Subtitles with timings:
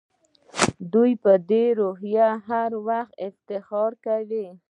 [0.93, 4.47] دوی په دې روحیه هر وخت ډېر افتخار کوي.